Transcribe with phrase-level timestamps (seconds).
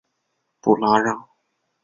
[0.61, 1.29] 布拉让。